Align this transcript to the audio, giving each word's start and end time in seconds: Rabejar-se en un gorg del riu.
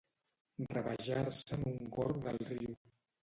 Rabejar-se 0.71 1.59
en 1.59 1.67
un 1.73 1.91
gorg 1.97 2.25
del 2.27 2.41
riu. 2.49 2.75